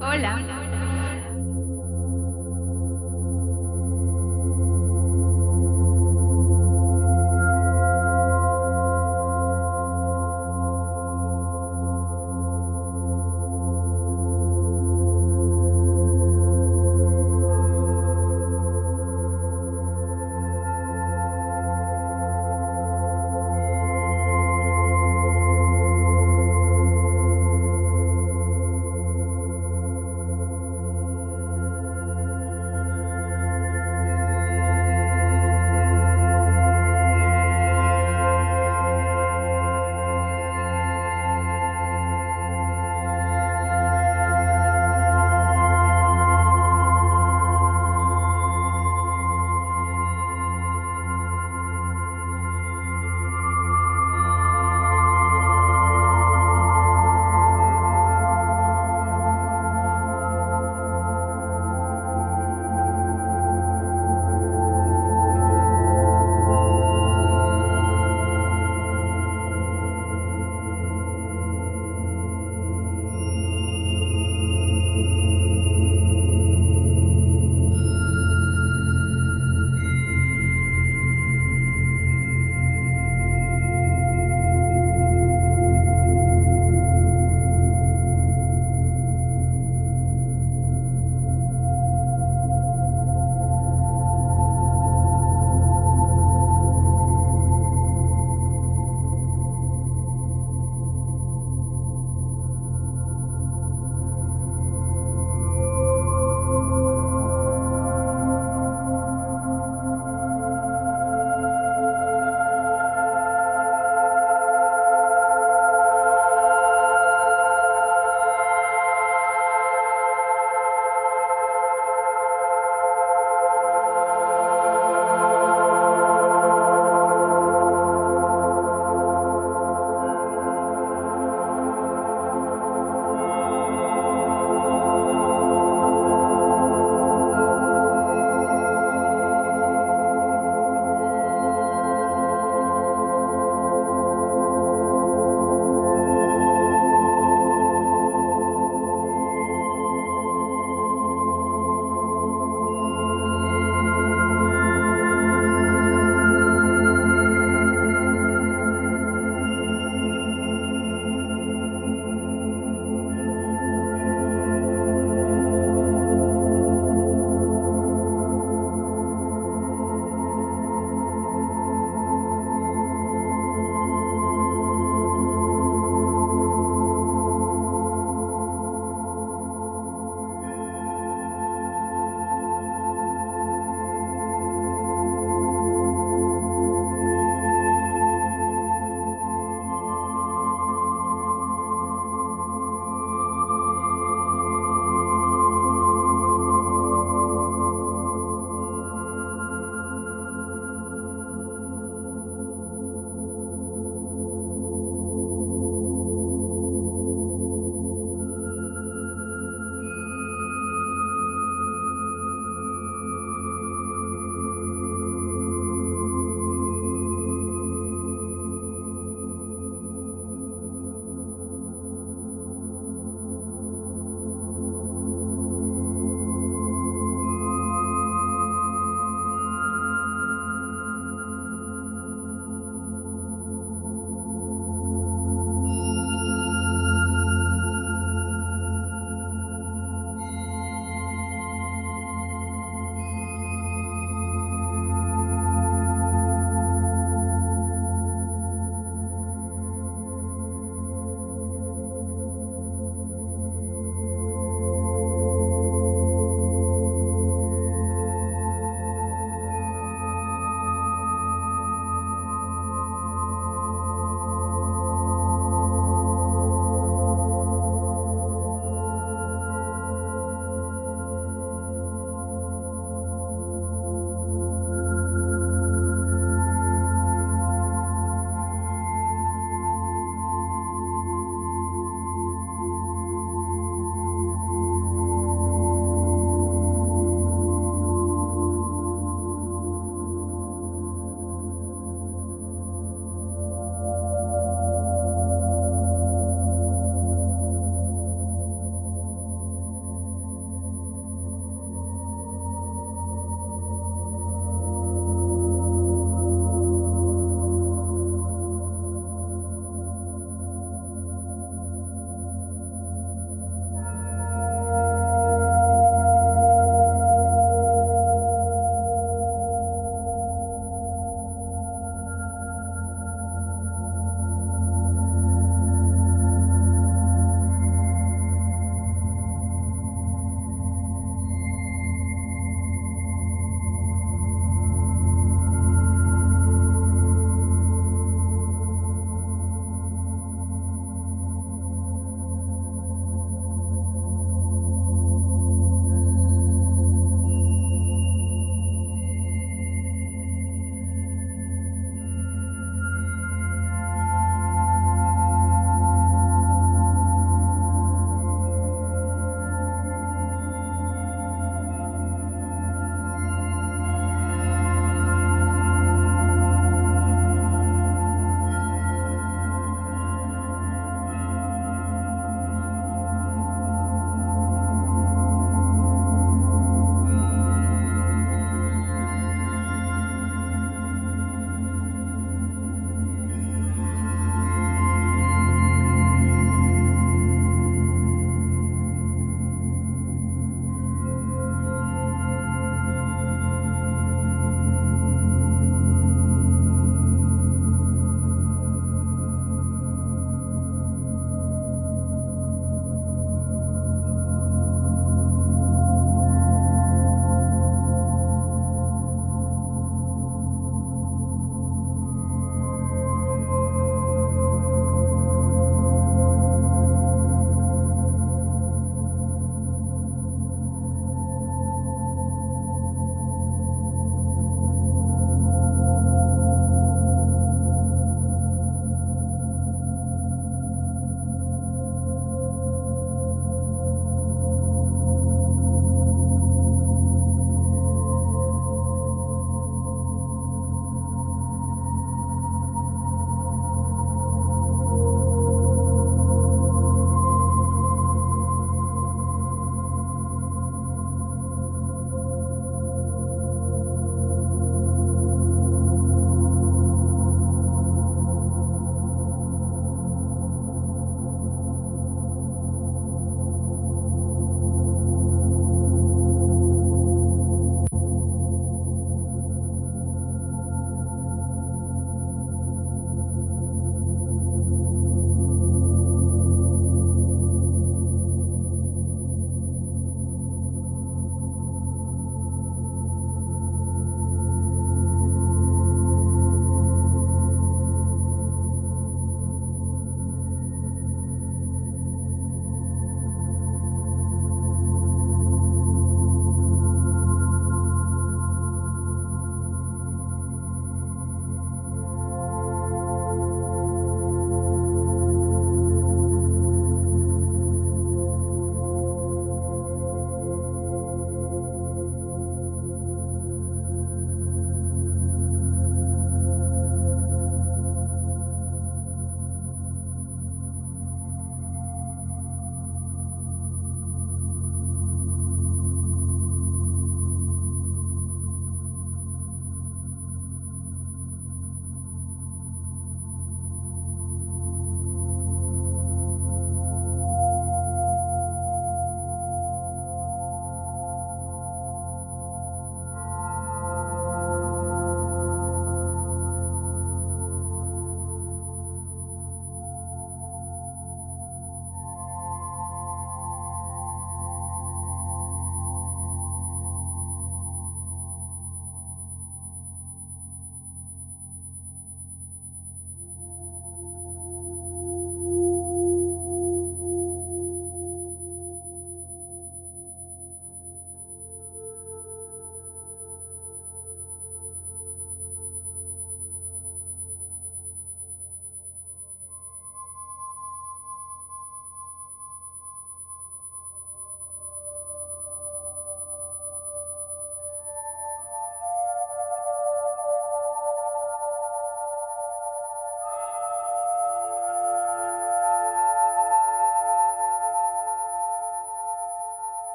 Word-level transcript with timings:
Hola. 0.00 0.36
Hola. 0.36 0.67